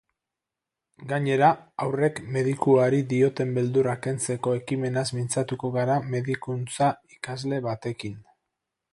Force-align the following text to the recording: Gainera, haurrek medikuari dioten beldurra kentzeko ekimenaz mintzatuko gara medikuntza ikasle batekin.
Gainera, 1.09 1.49
haurrek 1.83 2.21
medikuari 2.37 3.01
dioten 3.11 3.51
beldurra 3.57 3.93
kentzeko 4.05 4.53
ekimenaz 4.61 5.03
mintzatuko 5.17 5.71
gara 5.75 5.97
medikuntza 6.15 6.89
ikasle 7.17 7.61
batekin. 7.67 8.17